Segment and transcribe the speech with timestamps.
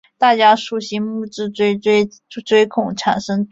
[0.17, 2.09] 大家熟悉木质锥锥
[2.65, 3.49] 孔产生种子。